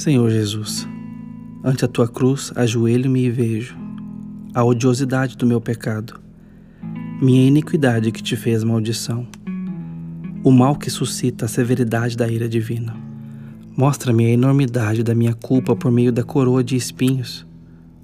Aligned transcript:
Senhor 0.00 0.30
Jesus, 0.30 0.88
ante 1.62 1.84
a 1.84 1.88
tua 1.88 2.08
cruz 2.08 2.50
ajoelho-me 2.56 3.26
e 3.26 3.30
vejo 3.30 3.76
a 4.54 4.64
odiosidade 4.64 5.36
do 5.36 5.46
meu 5.46 5.60
pecado, 5.60 6.18
minha 7.20 7.46
iniquidade 7.46 8.10
que 8.10 8.22
te 8.22 8.34
fez 8.34 8.64
maldição, 8.64 9.28
o 10.42 10.50
mal 10.50 10.74
que 10.76 10.88
suscita 10.88 11.44
a 11.44 11.48
severidade 11.48 12.16
da 12.16 12.26
ira 12.26 12.48
divina. 12.48 12.96
Mostra-me 13.76 14.24
a 14.24 14.30
enormidade 14.30 15.02
da 15.02 15.14
minha 15.14 15.34
culpa 15.34 15.76
por 15.76 15.92
meio 15.92 16.10
da 16.10 16.22
coroa 16.22 16.64
de 16.64 16.76
espinhos, 16.76 17.46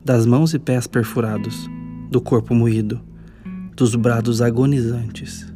das 0.04 0.26
mãos 0.26 0.52
e 0.52 0.58
pés 0.58 0.86
perfurados, 0.86 1.66
do 2.10 2.20
corpo 2.20 2.54
moído, 2.54 3.00
dos 3.74 3.94
brados 3.94 4.42
agonizantes. 4.42 5.50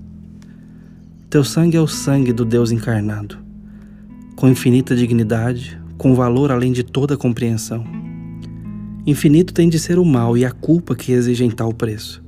Teu 1.28 1.44
sangue 1.44 1.76
é 1.76 1.80
o 1.82 1.86
sangue 1.86 2.32
do 2.32 2.46
Deus 2.46 2.72
encarnado, 2.72 3.36
com 4.36 4.48
infinita 4.48 4.96
dignidade, 4.96 5.78
com 6.00 6.14
valor 6.14 6.50
além 6.50 6.72
de 6.72 6.82
toda 6.82 7.14
compreensão. 7.14 7.84
Infinito 9.06 9.52
tem 9.52 9.68
de 9.68 9.78
ser 9.78 9.98
o 9.98 10.04
mal 10.04 10.34
e 10.34 10.46
a 10.46 10.50
culpa 10.50 10.96
que 10.96 11.12
exigem 11.12 11.50
tal 11.50 11.74
preço. 11.74 12.24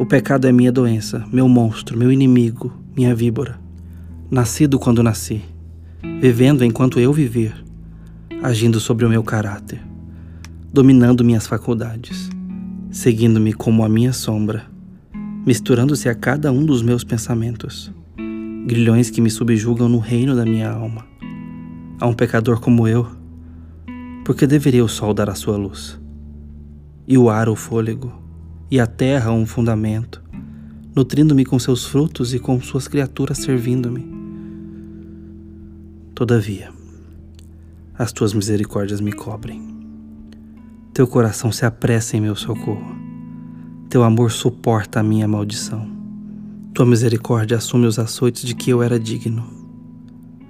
O 0.00 0.04
pecado 0.04 0.48
é 0.48 0.50
minha 0.50 0.72
doença, 0.72 1.24
meu 1.32 1.48
monstro, 1.48 1.96
meu 1.96 2.10
inimigo, 2.10 2.76
minha 2.96 3.14
víbora. 3.14 3.60
Nascido 4.28 4.80
quando 4.80 5.00
nasci, 5.00 5.42
vivendo 6.20 6.64
enquanto 6.64 6.98
eu 6.98 7.12
viver, 7.12 7.54
agindo 8.42 8.80
sobre 8.80 9.04
o 9.04 9.08
meu 9.08 9.22
caráter, 9.22 9.80
dominando 10.72 11.24
minhas 11.24 11.46
faculdades, 11.46 12.28
seguindo-me 12.90 13.52
como 13.52 13.84
a 13.84 13.88
minha 13.88 14.12
sombra, 14.12 14.64
misturando-se 15.46 16.08
a 16.08 16.16
cada 16.16 16.50
um 16.50 16.66
dos 16.66 16.82
meus 16.82 17.04
pensamentos, 17.04 17.92
grilhões 18.66 19.08
que 19.08 19.20
me 19.20 19.30
subjugam 19.30 19.88
no 19.88 19.98
reino 19.98 20.34
da 20.34 20.44
minha 20.44 20.68
alma 20.68 21.13
a 22.00 22.06
um 22.06 22.14
pecador 22.14 22.60
como 22.60 22.88
eu, 22.88 23.06
porque 24.24 24.46
deveria 24.46 24.84
o 24.84 24.88
sol 24.88 25.14
dar 25.14 25.28
a 25.28 25.34
sua 25.34 25.56
luz, 25.56 26.00
e 27.06 27.16
o 27.16 27.28
ar 27.28 27.48
o 27.48 27.56
fôlego, 27.56 28.12
e 28.70 28.80
a 28.80 28.86
terra 28.86 29.30
um 29.30 29.46
fundamento, 29.46 30.22
nutrindo-me 30.94 31.44
com 31.44 31.58
seus 31.58 31.84
frutos 31.84 32.34
e 32.34 32.38
com 32.38 32.60
suas 32.60 32.88
criaturas 32.88 33.38
servindo-me. 33.38 34.12
Todavia, 36.14 36.70
as 37.96 38.12
tuas 38.12 38.32
misericórdias 38.32 39.00
me 39.00 39.12
cobrem. 39.12 39.62
Teu 40.92 41.06
coração 41.06 41.50
se 41.50 41.66
apressa 41.66 42.16
em 42.16 42.20
meu 42.20 42.36
socorro. 42.36 42.94
Teu 43.88 44.02
amor 44.04 44.30
suporta 44.30 45.00
a 45.00 45.02
minha 45.02 45.26
maldição. 45.26 45.88
Tua 46.72 46.86
misericórdia 46.86 47.56
assume 47.56 47.86
os 47.86 47.98
açoites 47.98 48.44
de 48.44 48.54
que 48.54 48.70
eu 48.70 48.82
era 48.82 48.98
digno. 48.98 49.63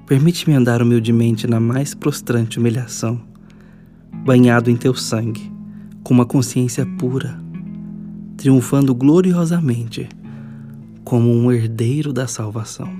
Permite-me 0.07 0.55
andar 0.55 0.83
humildemente 0.83 1.47
na 1.47 1.59
mais 1.59 1.95
prostrante 1.95 2.59
humilhação, 2.59 3.19
banhado 4.13 4.71
em 4.71 4.77
teu 4.77 4.95
sangue, 4.95 5.51
com 6.03 6.13
uma 6.13 6.27
consciência 6.27 6.85
pura, 6.99 7.41
triunfando 8.37 8.95
gloriosamente 8.95 10.07
como 11.05 11.31
um 11.31 11.51
herdeiro 11.51 12.13
da 12.13 12.27
salvação. 12.27 12.93